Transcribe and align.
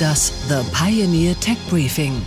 Das 0.00 0.32
The 0.48 0.64
Pioneer 0.72 1.38
Tech 1.40 1.58
Briefing 1.68 2.22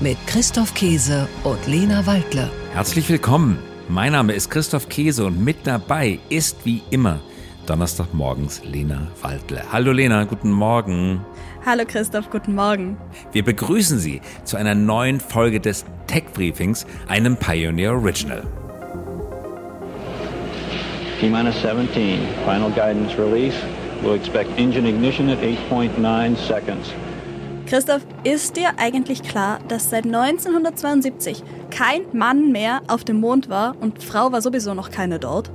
mit 0.00 0.16
Christoph 0.26 0.72
Käse 0.72 1.28
und 1.44 1.66
Lena 1.66 2.06
Waldle. 2.06 2.48
Herzlich 2.72 3.10
willkommen. 3.10 3.58
Mein 3.90 4.12
Name 4.12 4.32
ist 4.32 4.48
Christoph 4.48 4.88
Käse 4.88 5.26
und 5.26 5.44
mit 5.44 5.66
dabei 5.66 6.18
ist 6.30 6.64
wie 6.64 6.80
immer 6.88 7.20
Donnerstagmorgens 7.66 8.62
Lena 8.64 9.08
Waldle. 9.20 9.62
Hallo 9.70 9.92
Lena, 9.92 10.24
guten 10.24 10.50
Morgen. 10.50 11.20
Hallo 11.66 11.84
Christoph, 11.86 12.30
guten 12.30 12.54
Morgen. 12.54 12.96
Wir 13.32 13.44
begrüßen 13.44 13.98
Sie 13.98 14.22
zu 14.44 14.56
einer 14.56 14.74
neuen 14.74 15.20
Folge 15.20 15.60
des 15.60 15.84
Tech 16.06 16.24
Briefings, 16.32 16.86
einem 17.06 17.36
Pioneer 17.36 17.92
Original. 17.92 18.44
T-minus 21.20 21.60
17, 21.60 22.20
final 22.46 22.70
guidance 22.70 23.14
release. 23.18 23.58
We'll 24.02 24.14
expect 24.14 24.58
engine 24.58 24.86
ignition 24.86 25.28
at 25.28 25.40
8.9 25.40 26.34
seconds. 26.48 26.94
Christoph, 27.70 28.02
ist 28.24 28.56
dir 28.56 28.70
eigentlich 28.78 29.22
klar, 29.22 29.60
dass 29.68 29.90
seit 29.90 30.04
1972 30.04 31.44
kein 31.70 32.00
Mann 32.12 32.50
mehr 32.50 32.82
auf 32.88 33.04
dem 33.04 33.20
Mond 33.20 33.48
war 33.48 33.76
und 33.80 34.02
Frau 34.02 34.32
war 34.32 34.42
sowieso 34.42 34.74
noch 34.74 34.90
keine 34.90 35.20
dort? 35.20 35.52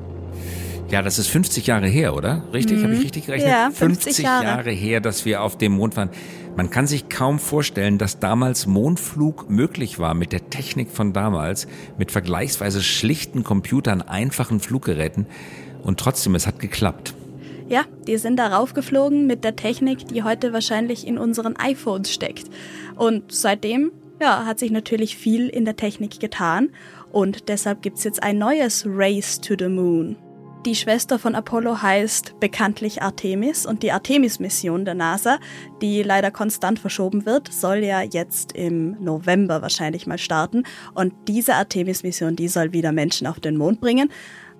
Ja, 0.89 1.01
das 1.01 1.19
ist 1.19 1.27
50 1.27 1.67
Jahre 1.67 1.87
her, 1.87 2.15
oder? 2.15 2.45
Richtig? 2.53 2.77
Mhm. 2.77 2.83
Habe 2.83 2.93
ich 2.93 3.03
richtig 3.03 3.25
gerechnet? 3.25 3.51
Ja, 3.51 3.69
50, 3.69 4.03
50 4.03 4.23
Jahre. 4.23 4.45
Jahre 4.45 4.71
her, 4.71 5.01
dass 5.01 5.25
wir 5.25 5.41
auf 5.41 5.57
dem 5.57 5.73
Mond 5.73 5.97
waren. 5.97 6.09
Man 6.55 6.69
kann 6.69 6.87
sich 6.87 7.09
kaum 7.09 7.37
vorstellen, 7.37 7.97
dass 7.97 8.17
damals 8.17 8.65
Mondflug 8.65 9.49
möglich 9.49 9.99
war 9.99 10.13
mit 10.13 10.31
der 10.31 10.49
Technik 10.49 10.91
von 10.91 11.11
damals, 11.11 11.67
mit 11.97 12.13
vergleichsweise 12.13 12.81
schlichten 12.81 13.43
Computern, 13.43 14.01
einfachen 14.01 14.61
Fluggeräten. 14.61 15.25
Und 15.83 15.99
trotzdem, 15.99 16.35
es 16.35 16.47
hat 16.47 16.59
geklappt. 16.59 17.13
Ja, 17.67 17.85
die 18.05 18.17
sind 18.17 18.37
darauf 18.37 18.73
geflogen 18.73 19.25
mit 19.25 19.43
der 19.43 19.55
Technik, 19.55 20.07
die 20.07 20.23
heute 20.23 20.53
wahrscheinlich 20.53 21.07
in 21.07 21.17
unseren 21.17 21.55
iPhones 21.57 22.13
steckt. 22.13 22.45
Und 22.95 23.31
seitdem 23.31 23.91
ja, 24.19 24.45
hat 24.45 24.59
sich 24.59 24.71
natürlich 24.71 25.17
viel 25.17 25.49
in 25.49 25.65
der 25.65 25.75
Technik 25.75 26.19
getan. 26.19 26.69
Und 27.11 27.49
deshalb 27.49 27.81
gibt's 27.81 28.03
jetzt 28.03 28.21
ein 28.21 28.37
neues 28.37 28.85
Race 28.87 29.41
to 29.41 29.55
the 29.57 29.67
Moon. 29.67 30.15
Die 30.65 30.75
Schwester 30.75 31.19
von 31.19 31.35
Apollo 31.35 31.83
heißt 31.83 32.39
bekanntlich 32.39 33.03
Artemis 33.03 33.67
und 33.67 33.83
die 33.83 33.91
Artemis-Mission 33.91 34.83
der 34.83 34.95
NASA, 34.95 35.37
die 35.79 36.01
leider 36.01 36.31
konstant 36.31 36.79
verschoben 36.79 37.27
wird, 37.27 37.53
soll 37.53 37.83
ja 37.83 38.01
jetzt 38.01 38.53
im 38.53 38.97
November 39.03 39.61
wahrscheinlich 39.61 40.07
mal 40.07 40.17
starten. 40.17 40.63
Und 40.95 41.13
diese 41.27 41.53
Artemis-Mission, 41.53 42.35
die 42.35 42.47
soll 42.47 42.73
wieder 42.73 42.91
Menschen 42.91 43.27
auf 43.27 43.39
den 43.39 43.57
Mond 43.57 43.79
bringen. 43.79 44.09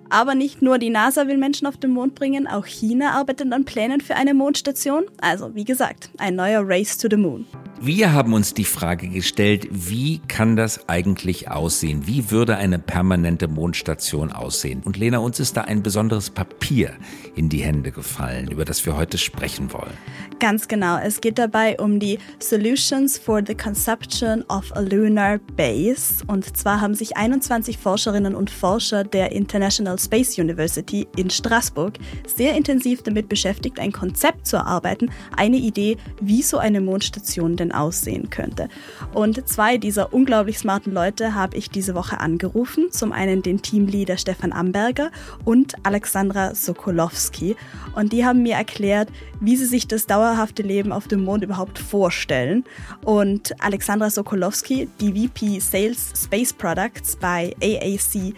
Aber 0.08 0.34
nicht 0.34 0.62
nur 0.62 0.78
die 0.78 0.90
NASA 0.90 1.26
will 1.26 1.36
Menschen 1.36 1.66
auf 1.66 1.76
den 1.76 1.90
Mond 1.90 2.14
bringen, 2.14 2.46
auch 2.46 2.66
China 2.66 3.12
arbeitet 3.12 3.52
an 3.52 3.64
Plänen 3.64 4.00
für 4.00 4.14
eine 4.14 4.34
Mondstation. 4.34 5.04
Also, 5.20 5.54
wie 5.54 5.64
gesagt, 5.64 6.10
ein 6.18 6.36
neuer 6.36 6.62
Race 6.64 6.98
to 6.98 7.08
the 7.10 7.16
Moon. 7.16 7.46
Wir 7.78 8.14
haben 8.14 8.32
uns 8.32 8.54
die 8.54 8.64
Frage 8.64 9.06
gestellt, 9.06 9.68
wie 9.70 10.20
kann 10.28 10.56
das 10.56 10.88
eigentlich 10.88 11.50
aussehen? 11.50 12.06
Wie 12.06 12.30
würde 12.30 12.56
eine 12.56 12.78
permanente 12.78 13.48
Mondstation 13.48 14.32
aussehen? 14.32 14.80
Und 14.82 14.96
Lena, 14.96 15.18
uns 15.18 15.40
ist 15.40 15.58
da 15.58 15.62
ein 15.62 15.82
besonderes 15.82 16.30
Papier 16.30 16.94
in 17.34 17.50
die 17.50 17.58
Hände 17.58 17.92
gefallen, 17.92 18.50
über 18.50 18.64
das 18.64 18.86
wir 18.86 18.96
heute 18.96 19.18
sprechen 19.18 19.74
wollen. 19.74 19.92
Ganz 20.38 20.68
genau. 20.68 20.98
Es 20.98 21.20
geht 21.20 21.38
dabei 21.38 21.78
um 21.78 22.00
die 22.00 22.18
Solutions 22.38 23.18
for 23.18 23.42
the 23.46 23.54
Conception 23.54 24.42
of 24.48 24.74
a 24.74 24.80
Lunar 24.80 25.38
Base. 25.56 26.24
Und 26.26 26.56
zwar 26.56 26.80
haben 26.80 26.94
sich 26.94 27.18
21 27.18 27.76
Forscherinnen 27.76 28.34
und 28.34 28.48
Forscher 28.48 29.04
der 29.04 29.32
International 29.32 29.98
Space 29.98 30.38
University 30.38 31.06
in 31.16 31.28
Straßburg 31.28 31.98
sehr 32.26 32.54
intensiv 32.54 33.02
damit 33.02 33.28
beschäftigt, 33.28 33.78
ein 33.78 33.92
Konzept 33.92 34.46
zu 34.46 34.56
erarbeiten, 34.56 35.10
eine 35.36 35.56
Idee, 35.58 35.98
wie 36.22 36.42
so 36.42 36.56
eine 36.56 36.80
Mondstation 36.80 37.56
denn 37.56 37.65
aussehen 37.72 38.30
könnte. 38.30 38.68
Und 39.12 39.48
zwei 39.48 39.78
dieser 39.78 40.12
unglaublich 40.12 40.58
smarten 40.58 40.92
Leute 40.92 41.34
habe 41.34 41.56
ich 41.56 41.70
diese 41.70 41.94
Woche 41.94 42.20
angerufen. 42.20 42.88
Zum 42.90 43.12
einen 43.12 43.42
den 43.42 43.62
Teamleader 43.62 44.18
Stefan 44.18 44.52
Amberger 44.52 45.10
und 45.44 45.74
Alexandra 45.84 46.54
Sokolowski. 46.54 47.56
Und 47.94 48.12
die 48.12 48.24
haben 48.24 48.42
mir 48.42 48.54
erklärt, 48.54 49.08
wie 49.40 49.56
sie 49.56 49.66
sich 49.66 49.86
das 49.86 50.06
dauerhafte 50.06 50.62
Leben 50.62 50.92
auf 50.92 51.08
dem 51.08 51.24
Mond 51.24 51.44
überhaupt 51.44 51.78
vorstellen. 51.78 52.64
Und 53.04 53.54
Alexandra 53.62 54.10
Sokolowski, 54.10 54.88
die 55.00 55.28
VP 55.28 55.60
Sales 55.60 56.12
Space 56.16 56.52
Products 56.52 57.16
bei 57.16 57.54
AAC 57.62 58.34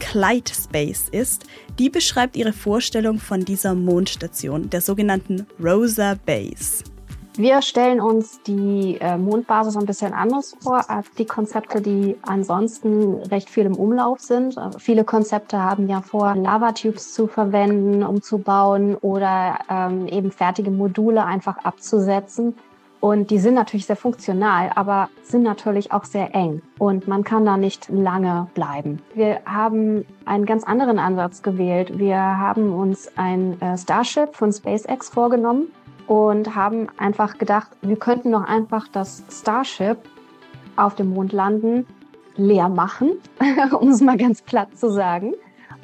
Clyde 0.00 0.50
Space 0.52 1.04
ist, 1.12 1.44
die 1.78 1.90
beschreibt 1.90 2.34
ihre 2.34 2.52
Vorstellung 2.52 3.20
von 3.20 3.44
dieser 3.44 3.74
Mondstation, 3.74 4.68
der 4.70 4.80
sogenannten 4.80 5.46
Rosa 5.62 6.14
Base. 6.26 6.82
Wir 7.40 7.62
stellen 7.62 8.02
uns 8.02 8.42
die 8.42 8.98
äh, 9.00 9.16
Mondbasis 9.16 9.74
ein 9.74 9.86
bisschen 9.86 10.12
anders 10.12 10.54
vor 10.60 10.90
als 10.90 11.10
die 11.12 11.24
Konzepte, 11.24 11.80
die 11.80 12.18
ansonsten 12.20 13.14
recht 13.30 13.48
viel 13.48 13.64
im 13.64 13.76
Umlauf 13.76 14.20
sind. 14.20 14.58
Also 14.58 14.78
viele 14.78 15.04
Konzepte 15.04 15.58
haben 15.58 15.88
ja 15.88 16.02
vor, 16.02 16.34
Lavatubes 16.34 17.14
zu 17.14 17.28
verwenden, 17.28 18.02
um 18.02 18.20
zu 18.20 18.36
bauen 18.36 18.94
oder 18.94 19.58
ähm, 19.70 20.06
eben 20.08 20.32
fertige 20.32 20.70
Module 20.70 21.24
einfach 21.24 21.56
abzusetzen. 21.64 22.56
Und 23.00 23.30
die 23.30 23.38
sind 23.38 23.54
natürlich 23.54 23.86
sehr 23.86 23.96
funktional, 23.96 24.70
aber 24.74 25.08
sind 25.22 25.42
natürlich 25.42 25.92
auch 25.92 26.04
sehr 26.04 26.34
eng. 26.34 26.60
Und 26.78 27.08
man 27.08 27.24
kann 27.24 27.46
da 27.46 27.56
nicht 27.56 27.88
lange 27.88 28.48
bleiben. 28.52 29.00
Wir 29.14 29.40
haben 29.46 30.04
einen 30.26 30.44
ganz 30.44 30.64
anderen 30.64 30.98
Ansatz 30.98 31.40
gewählt. 31.42 31.98
Wir 31.98 32.18
haben 32.18 32.74
uns 32.74 33.10
ein 33.16 33.58
äh, 33.62 33.78
Starship 33.78 34.36
von 34.36 34.52
SpaceX 34.52 35.08
vorgenommen 35.08 35.68
und 36.10 36.56
haben 36.56 36.88
einfach 36.98 37.38
gedacht, 37.38 37.68
wir 37.82 37.94
könnten 37.94 38.32
doch 38.32 38.42
einfach 38.42 38.88
das 38.88 39.22
Starship 39.30 39.96
auf 40.74 40.96
dem 40.96 41.10
Mond 41.10 41.32
landen, 41.32 41.86
leer 42.34 42.68
machen, 42.68 43.12
um 43.78 43.90
es 43.90 44.00
mal 44.00 44.16
ganz 44.16 44.42
platt 44.42 44.76
zu 44.76 44.90
sagen, 44.90 45.34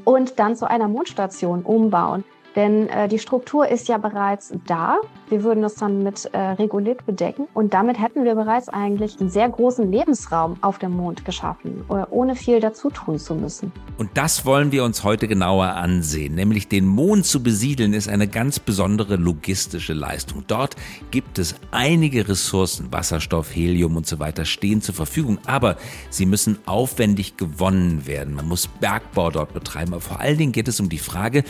und 0.03 0.41
dann 0.41 0.57
zu 0.57 0.69
einer 0.69 0.89
Mondstation 0.89 1.63
umbauen. 1.63 2.25
Denn 2.57 2.89
äh, 2.89 3.07
die 3.07 3.19
Struktur 3.19 3.69
ist 3.69 3.87
ja 3.87 3.99
bereits 3.99 4.53
da. 4.67 4.97
Wir 5.29 5.45
würden 5.45 5.61
das 5.63 5.75
dann 5.75 6.03
mit 6.03 6.25
äh, 6.33 6.39
Regolith 6.39 7.05
bedecken 7.05 7.47
und 7.53 7.75
damit 7.75 8.01
hätten 8.01 8.25
wir 8.25 8.35
bereits 8.35 8.69
eigentlich 8.69 9.21
einen 9.21 9.29
sehr 9.29 9.49
großen 9.49 9.91
Lebensraum 9.91 10.57
auf 10.63 10.79
dem 10.79 10.93
Mond 10.93 11.25
geschaffen, 11.25 11.85
äh, 11.91 12.05
ohne 12.11 12.35
viel 12.35 12.61
dazu 12.61 12.89
tun 12.91 13.19
zu 13.19 13.35
müssen. 13.35 13.73
Und 13.99 14.11
das 14.15 14.47
wollen 14.47 14.73
wir 14.73 14.85
uns 14.85 15.05
heute 15.05 15.29
genauer 15.29 15.67
ansehen. 15.67 16.35
Nämlich 16.35 16.69
den 16.69 16.87
Mond 16.87 17.27
zu 17.27 17.43
besiedeln 17.43 17.93
ist 17.93 18.09
eine 18.09 18.29
ganz 18.29 18.59
besondere 18.59 19.17
logistische 19.17 19.93
Leistung. 19.93 20.45
Dort 20.47 20.77
gibt 21.11 21.39
es 21.39 21.57
einige 21.73 22.29
Ressourcen, 22.29 22.93
Wasserstoff, 22.93 23.55
Helium 23.55 23.97
und 23.97 24.07
so 24.07 24.19
weiter 24.19 24.45
stehen 24.45 24.81
zur 24.81 24.95
Verfügung, 24.95 25.39
aber 25.47 25.77
sie 26.09 26.25
müssen 26.25 26.59
aufwendig 26.67 27.37
gewonnen 27.37 28.07
werden. 28.07 28.35
Man 28.35 28.49
muss 28.49 28.67
Bergbau 28.67 29.31
dort 29.31 29.53
betreiben. 29.53 29.93
Aber 29.93 30.01
vor 30.01 30.21
allen 30.21 30.39
Dingen 30.39 30.53
geht 30.53 30.69
es 30.69 30.81
um 30.81 30.89
die 30.89 30.99
Frage, 30.99 31.45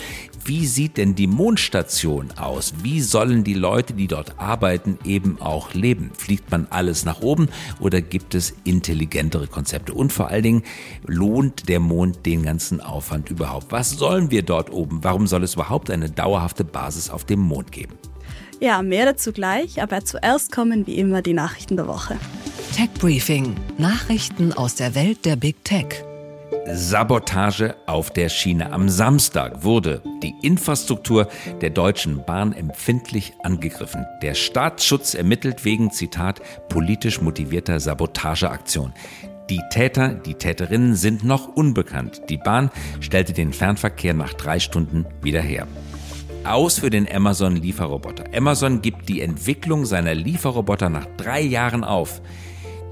wie 0.45 0.67
sieht 0.67 0.96
denn 0.97 1.15
die 1.15 1.27
Mondstation 1.27 2.31
aus? 2.37 2.75
Wie 2.83 3.01
sollen 3.01 3.45
die 3.45 3.55
Leute, 3.55 3.95
die 3.95 4.07
dort 4.07 4.39
arbeiten, 4.39 4.99
eben 5.05 5.41
auch 5.41 5.75
leben? 5.75 6.11
Fliegt 6.17 6.51
man 6.51 6.67
alles 6.71 7.05
nach 7.05 7.21
oben 7.21 7.49
oder 7.81 8.01
gibt 8.01 8.35
es 8.35 8.55
intelligentere 8.65 9.47
Konzepte? 9.47 9.95
Und 9.95 10.13
vor 10.13 10.29
allen 10.29 10.43
Dingen, 10.43 10.63
lohnt 11.07 11.69
der 11.69 11.81
Mond 11.81 12.27
den 12.27 12.43
ganzen 12.43 12.81
Aufwand 12.81 13.31
überhaupt? 13.31 13.73
Was 13.73 13.91
sollen 13.91 14.31
wir 14.31 14.43
dort 14.43 14.73
oben? 14.73 15.03
Warum 15.03 15.27
soll 15.27 15.45
es 15.45 15.55
überhaupt 15.55 15.91
eine 15.91 16.11
dauerhafte 16.11 16.65
Basis 16.65 17.11
auf 17.11 17.25
dem 17.25 17.41
Mond 17.41 17.73
geben? 17.73 17.95
Ja, 18.61 18.81
mehr 18.83 19.05
dazu 19.05 19.33
gleich, 19.33 19.83
aber 19.83 20.05
zuerst 20.05 20.51
kommen 20.51 20.87
wie 20.87 20.97
immer 20.97 21.21
die 21.21 21.35
Nachrichten 21.35 21.77
der 21.77 21.89
Woche. 21.89 22.17
Tech 22.75 22.91
Briefing. 22.99 23.55
Nachrichten 23.79 24.53
aus 24.53 24.75
der 24.75 24.95
Welt 24.95 25.25
der 25.25 25.37
Big 25.37 25.63
Tech. 25.65 26.05
Sabotage 26.73 27.75
auf 27.87 28.11
der 28.11 28.29
Schiene. 28.29 28.73
Am 28.73 28.89
Samstag 28.89 29.65
wurde 29.65 30.03
die 30.23 30.35
Infrastruktur 30.43 31.29
der 31.61 31.71
Deutschen 31.71 32.25
Bahn 32.25 32.53
empfindlich 32.53 33.35
angegriffen. 33.43 34.05
Der 34.23 34.35
Staatsschutz 34.35 35.15
ermittelt 35.15 35.65
wegen, 35.65 35.91
Zitat, 35.91 36.41
politisch 36.69 37.21
motivierter 37.21 37.81
Sabotageaktion. 37.81 38.93
Die 39.49 39.61
Täter, 39.71 40.15
die 40.15 40.35
Täterinnen 40.35 40.97
sind 40.97 41.25
noch 41.25 41.49
unbekannt. 41.49 42.23
Die 42.29 42.37
Bahn 42.39 42.71
stellte 43.01 43.33
den 43.33 43.53
Fernverkehr 43.53 44.15
nach 44.15 44.35
drei 44.35 44.59
Stunden 44.59 45.07
wieder 45.23 45.41
her. 45.41 45.67
Aus 46.45 46.79
für 46.79 46.91
den 46.91 47.11
Amazon 47.11 47.57
Lieferroboter. 47.57 48.25
Amazon 48.33 48.83
gibt 48.83 49.09
die 49.09 49.21
Entwicklung 49.21 49.85
seiner 49.85 50.15
Lieferroboter 50.15 50.91
nach 50.91 51.07
drei 51.17 51.41
Jahren 51.41 51.83
auf. 51.83 52.21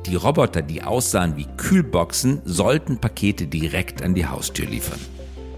Die 0.07 0.17
Roboter, 0.17 0.61
die 0.61 0.83
aussahen 0.83 1.37
wie 1.37 1.47
Kühlboxen, 1.57 2.43
sollten 2.45 2.99
Pakete 2.99 3.47
direkt 3.47 4.03
an 4.03 4.15
die 4.15 4.27
Haustür 4.27 4.67
liefern. 4.67 5.01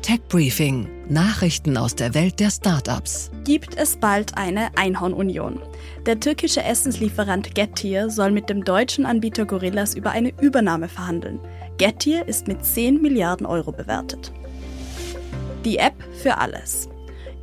Tech 0.03 0.21
Briefing. 0.29 0.89
Nachrichten 1.09 1.77
aus 1.77 1.97
der 1.97 2.15
Welt 2.15 2.39
der 2.39 2.51
Startups. 2.51 3.33
Gibt 3.43 3.77
es 3.77 3.97
bald 3.97 4.37
eine 4.39 4.69
Einhornunion? 4.77 5.61
Der 6.07 6.21
türkische 6.21 6.63
Essenslieferant 6.63 7.57
Getir 7.57 8.09
soll 8.09 8.31
mit 8.31 8.49
dem 8.49 8.65
deutschen 8.65 9.05
Anbieter 9.05 9.47
Gorillas 9.47 9.97
über 9.97 10.11
eine 10.11 10.33
Übernahme 10.41 10.89
verhandeln. 10.89 11.41
Getir 11.79 12.29
ist 12.29 12.47
mit 12.47 12.65
10 12.65 13.03
Milliarden 13.03 13.47
Euro 13.47 13.73
bewertet. 13.73 14.33
Die 15.65 15.79
App 15.79 15.97
für 16.23 16.39
alles. 16.39 16.89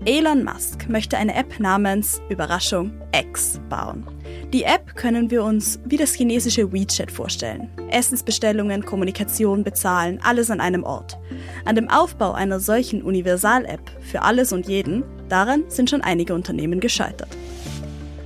Elon 0.05 0.45
Musk 0.45 0.87
möchte 0.87 1.17
eine 1.17 1.35
App 1.35 1.59
namens 1.59 2.21
Überraschung 2.29 2.93
X 3.13 3.59
bauen. 3.69 4.05
Die 4.53 4.65
App 4.65 4.95
können 4.95 5.31
wir 5.31 5.43
uns 5.43 5.79
wie 5.83 5.97
das 5.97 6.13
chinesische 6.13 6.71
WeChat 6.71 7.11
vorstellen. 7.11 7.69
Essensbestellungen, 7.89 8.85
Kommunikation, 8.85 9.63
Bezahlen, 9.63 10.19
alles 10.21 10.51
an 10.51 10.59
einem 10.59 10.83
Ort. 10.83 11.17
An 11.65 11.75
dem 11.75 11.89
Aufbau 11.89 12.33
einer 12.33 12.59
solchen 12.59 13.01
Universal-App 13.01 13.81
für 14.01 14.21
alles 14.21 14.53
und 14.53 14.67
jeden, 14.67 15.03
daran 15.27 15.63
sind 15.69 15.89
schon 15.89 16.01
einige 16.01 16.35
Unternehmen 16.35 16.79
gescheitert. 16.79 17.35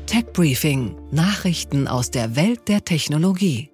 Tech 0.05 0.25
Briefing: 0.33 0.97
Nachrichten 1.11 1.87
aus 1.87 2.11
der 2.11 2.35
Welt 2.35 2.67
der 2.67 2.83
Technologie. 2.83 3.71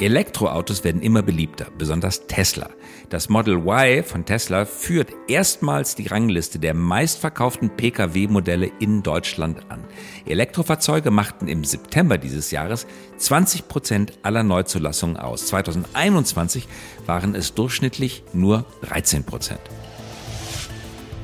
Elektroautos 0.00 0.84
werden 0.84 1.02
immer 1.02 1.22
beliebter, 1.22 1.66
besonders 1.76 2.28
Tesla. 2.28 2.70
Das 3.08 3.28
Model 3.28 3.56
Y 3.66 4.04
von 4.04 4.24
Tesla 4.24 4.64
führt 4.64 5.10
erstmals 5.26 5.96
die 5.96 6.06
Rangliste 6.06 6.60
der 6.60 6.74
meistverkauften 6.74 7.70
Pkw-Modelle 7.70 8.70
in 8.78 9.02
Deutschland 9.02 9.70
an. 9.70 9.82
Elektrofahrzeuge 10.24 11.10
machten 11.10 11.48
im 11.48 11.64
September 11.64 12.16
dieses 12.16 12.52
Jahres 12.52 12.86
20 13.16 13.66
Prozent 13.66 14.12
aller 14.22 14.44
Neuzulassungen 14.44 15.16
aus. 15.16 15.46
2021 15.46 16.68
waren 17.06 17.34
es 17.34 17.54
durchschnittlich 17.54 18.22
nur 18.32 18.64
13 18.82 19.24
Prozent. 19.24 19.60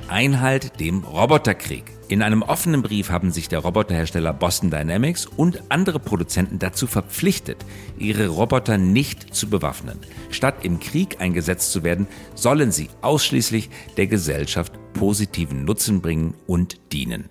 Einhalt 0.08 0.80
dem 0.80 1.04
Roboterkrieg. 1.04 1.93
In 2.06 2.20
einem 2.20 2.42
offenen 2.42 2.82
Brief 2.82 3.08
haben 3.08 3.30
sich 3.30 3.48
der 3.48 3.60
Roboterhersteller 3.60 4.34
Boston 4.34 4.70
Dynamics 4.70 5.24
und 5.24 5.62
andere 5.70 5.98
Produzenten 5.98 6.58
dazu 6.58 6.86
verpflichtet, 6.86 7.64
ihre 7.98 8.28
Roboter 8.28 8.76
nicht 8.76 9.34
zu 9.34 9.48
bewaffnen. 9.48 9.98
Statt 10.30 10.56
im 10.64 10.80
Krieg 10.80 11.22
eingesetzt 11.22 11.72
zu 11.72 11.82
werden, 11.82 12.06
sollen 12.34 12.72
sie 12.72 12.90
ausschließlich 13.00 13.70
der 13.96 14.06
Gesellschaft 14.06 14.74
positiven 14.92 15.64
Nutzen 15.64 16.02
bringen 16.02 16.34
und 16.46 16.78
dienen. 16.92 17.30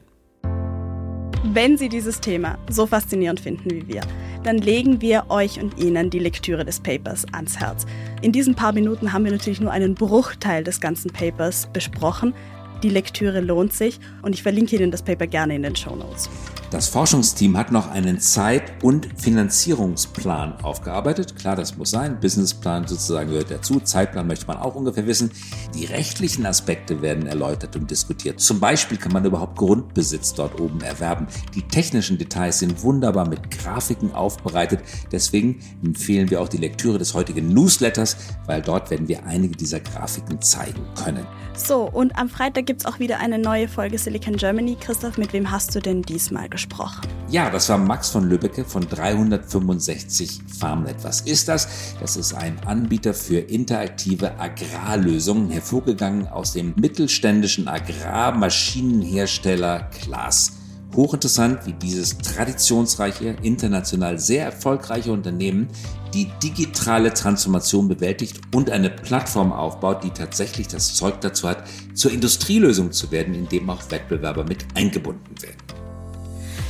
Wenn 1.46 1.78
Sie 1.78 1.90
dieses 1.90 2.20
Thema 2.20 2.58
so 2.70 2.88
faszinierend 2.88 3.42
finden 3.42 3.70
wie 3.70 3.88
wir, 3.88 4.02
dann 4.44 4.58
legen 4.58 5.02
wir 5.02 5.26
euch 5.30 5.62
und 5.62 5.78
Ihnen 5.78 6.10
die 6.10 6.20
Lektüre 6.20 6.66
des 6.66 6.80
Papers 6.80 7.26
ans 7.32 7.60
Herz. 7.60 7.86
In 8.22 8.32
diesen 8.32 8.56
paar 8.56 8.74
Minuten 8.74 9.14
haben 9.14 9.26
wir 9.26 9.32
natürlich 9.32 9.62
nur 9.62 9.72
einen 9.72 9.94
Bruchteil 9.94 10.64
des 10.64 10.80
ganzen 10.80 11.12
Papers 11.12 11.68
besprochen, 11.72 12.34
die 12.84 12.90
Lektüre 12.90 13.40
lohnt 13.40 13.74
sich 13.74 14.00
und 14.22 14.34
ich 14.36 14.44
verlinke 14.44 14.76
Ihnen 14.76 14.92
das 14.92 15.02
Paper 15.02 15.26
gerne 15.26 15.56
in 15.56 15.64
den 15.64 15.76
Show 15.76 15.96
Notes. 15.96 16.30
Das 16.74 16.88
Forschungsteam 16.88 17.56
hat 17.56 17.72
noch 17.72 17.92
einen 17.92 18.20
Zeit- 18.20 18.84
und 18.84 19.08
Finanzierungsplan 19.16 20.60
aufgearbeitet. 20.64 21.36
Klar, 21.36 21.56
das 21.56 21.78
muss 21.78 21.92
sein. 21.92 22.20
Businessplan 22.20 22.88
sozusagen 22.88 23.30
gehört 23.30 23.52
dazu. 23.52 23.80
Zeitplan 23.80 24.26
möchte 24.26 24.48
man 24.48 24.58
auch 24.58 24.74
ungefähr 24.74 25.06
wissen. 25.06 25.30
Die 25.76 25.86
rechtlichen 25.86 26.48
Aspekte 26.48 27.04
werden 27.04 27.28
erläutert 27.28 27.76
und 27.76 27.92
diskutiert. 27.92 28.40
Zum 28.40 28.60
Beispiel 28.60 28.98
kann 28.98 29.12
man 29.12 29.24
überhaupt 29.24 29.56
Grundbesitz 29.56 30.34
dort 30.34 30.60
oben 30.60 30.82
erwerben. 30.82 31.28
Die 31.54 31.62
technischen 31.62 32.18
Details 32.18 32.58
sind 32.58 32.82
wunderbar 32.82 33.30
mit 33.30 33.52
Grafiken 33.52 34.12
aufbereitet. 34.12 34.80
Deswegen 35.12 35.60
empfehlen 35.84 36.32
wir 36.32 36.42
auch 36.42 36.50
die 36.50 36.58
Lektüre 36.58 36.98
des 36.98 37.14
heutigen 37.14 37.54
Newsletters, 37.54 38.18
weil 38.48 38.64
dort 38.64 38.90
werden 38.90 39.08
wir 39.08 39.28
einige 39.28 39.56
dieser 39.56 39.80
Grafiken 39.80 40.42
zeigen 40.42 40.82
können. 40.96 41.28
So, 41.56 41.88
und 41.88 42.18
am 42.18 42.30
Freitag 42.30 42.66
gibt 42.74 42.88
es 42.88 42.92
auch 42.92 42.98
wieder 42.98 43.20
eine 43.20 43.38
neue 43.38 43.68
Folge 43.68 44.00
Silicon 44.00 44.36
Germany. 44.36 44.76
Christoph, 44.80 45.20
mit 45.20 45.32
wem 45.32 45.52
hast 45.52 45.76
du 45.76 45.80
denn 45.80 46.02
diesmal 46.02 46.50
gesprochen? 46.50 47.02
Ja, 47.30 47.52
das 47.52 47.70
war 47.70 47.78
Max 47.78 48.10
von 48.10 48.28
Lübbecke 48.28 48.66
von 48.66 48.90
365 48.90 50.40
Farmnet. 50.60 50.96
Was 51.04 51.22
ist 51.22 51.50
das? 51.50 51.68
Das 52.00 52.18
ist 52.18 52.34
ein 52.34 52.58
Anbieter 52.66 53.14
für 53.14 53.38
interaktive 53.38 54.40
Agrarlösungen, 54.40 55.52
hervorgegangen 55.52 56.28
aus 56.28 56.54
dem 56.54 56.74
mittelständischen 56.76 57.68
Agrarmaschinenhersteller 57.68 59.92
Klaas. 59.92 60.63
Hochinteressant, 60.96 61.66
wie 61.66 61.74
dieses 61.74 62.18
traditionsreiche, 62.18 63.36
international 63.42 64.20
sehr 64.20 64.46
erfolgreiche 64.46 65.12
Unternehmen 65.12 65.68
die 66.14 66.30
digitale 66.44 67.14
Transformation 67.14 67.88
bewältigt 67.88 68.40
und 68.54 68.70
eine 68.70 68.90
Plattform 68.90 69.52
aufbaut, 69.52 70.04
die 70.04 70.12
tatsächlich 70.12 70.68
das 70.68 70.94
Zeug 70.94 71.22
dazu 71.22 71.50
hat, 71.50 71.64
zur 71.96 72.12
Industrielösung 72.12 72.92
zu 72.92 73.12
werden, 73.12 73.34
in 73.34 73.50
dem 73.50 73.70
auch 73.70 73.82
Wettbewerber 73.90 74.44
mit 74.44 74.66
eingebunden 74.76 75.42
werden. 75.42 75.58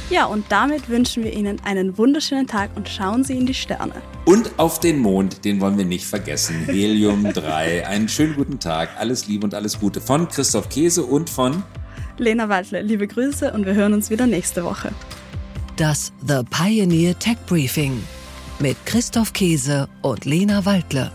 Ja, 0.10 0.26
und 0.26 0.46
damit 0.50 0.90
wünschen 0.90 1.24
wir 1.24 1.34
Ihnen 1.34 1.60
einen 1.64 1.98
wunderschönen 1.98 2.46
Tag 2.46 2.69
und 2.76 2.88
schauen 2.88 3.24
Sie 3.24 3.38
in 3.38 3.46
die 3.46 3.54
Sterne. 3.54 3.94
Und 4.26 4.52
auf 4.58 4.80
den 4.80 5.00
Mond, 5.00 5.44
den 5.44 5.60
wollen 5.60 5.78
wir 5.78 5.86
nicht 5.86 6.06
vergessen. 6.06 6.66
Helium 6.66 7.34
3. 7.34 7.88
Einen 7.88 8.08
schönen 8.08 8.36
guten 8.36 8.60
Tag. 8.60 8.90
Alles 8.98 9.28
Liebe 9.28 9.46
und 9.46 9.54
alles 9.54 9.80
Gute 9.80 10.02
von 10.02 10.28
Christoph 10.28 10.69
Käse 10.69 11.04
und 11.04 11.30
von 11.30 11.64
Lena 12.18 12.50
Waldle. 12.50 12.81
Liebe 12.81 13.07
Grüße 13.07 13.51
und 13.51 13.65
wir 13.65 13.74
hören 13.74 13.94
uns 13.94 14.10
wieder 14.10 14.27
nächste 14.27 14.63
Woche. 14.63 14.92
Das 15.75 16.12
The 16.27 16.42
Pioneer 16.50 17.18
Tech 17.18 17.38
Briefing 17.48 18.01
mit 18.60 18.77
Christoph 18.86 19.33
Käse 19.33 19.88
und 20.01 20.25
Lena 20.25 20.65
Waldle. 20.65 21.12